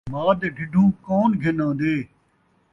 ماء 0.13 0.31
دے 0.39 0.47
ڈھڈھوں 0.55 0.89
کون 1.05 1.29
گھن 1.41 1.57
آن٘دے 1.65 1.95